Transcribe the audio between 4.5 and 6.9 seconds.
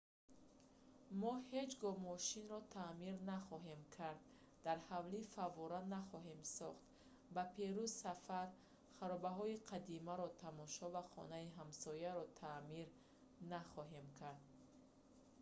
дар ҳавлӣ фаввора нахоҳем сохт